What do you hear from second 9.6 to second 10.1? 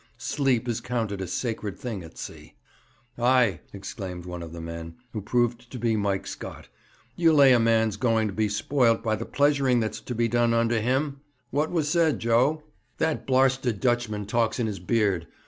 that's